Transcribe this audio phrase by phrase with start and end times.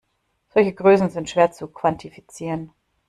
[0.47, 2.71] Solche Größen sind schwer zu quantifizieren.